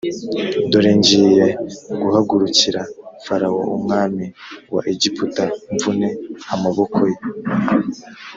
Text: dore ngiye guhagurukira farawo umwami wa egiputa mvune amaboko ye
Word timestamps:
dore 0.71 0.91
ngiye 0.99 1.45
guhagurukira 2.01 2.81
farawo 3.25 3.61
umwami 3.77 4.25
wa 4.73 4.81
egiputa 4.93 5.43
mvune 5.73 6.07
amaboko 6.53 6.99
ye 7.11 7.17